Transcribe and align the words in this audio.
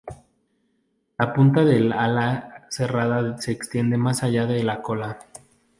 La 1.19 1.31
punta 1.31 1.63
del 1.63 1.91
ala 1.93 2.65
cerrada 2.71 3.37
se 3.37 3.51
extiende 3.51 3.97
más 3.97 4.23
allá 4.23 4.47
de 4.47 4.63
la 4.63 4.81
cola. 4.81 5.19